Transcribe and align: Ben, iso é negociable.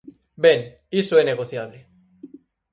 Ben, 0.43 0.59
iso 1.01 1.13
é 1.21 1.23
negociable. 1.25 1.79